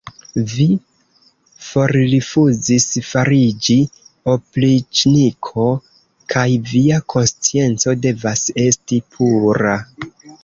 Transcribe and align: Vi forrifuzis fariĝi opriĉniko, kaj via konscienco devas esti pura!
Vi 0.51 0.63
forrifuzis 1.65 2.87
fariĝi 3.09 3.75
opriĉniko, 4.33 5.67
kaj 6.35 6.47
via 6.71 6.99
konscienco 7.15 7.97
devas 8.07 8.47
esti 8.65 9.03
pura! 9.17 9.77